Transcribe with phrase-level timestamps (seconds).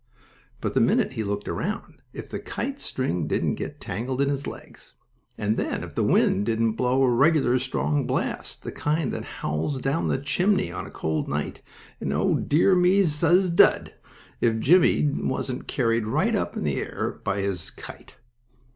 [0.61, 4.47] But the minute he looked around, if the kite string didn't get tangled in his
[4.47, 4.93] legs,
[5.37, 9.77] and then if the wind didn't blow a regular strong blast, the kind that howls
[9.79, 11.61] down the chimney on a cold night;
[11.99, 13.93] and oh, dear me, suz dud!
[14.39, 18.17] if Jimmie wasn't carried right up in the air by his kite!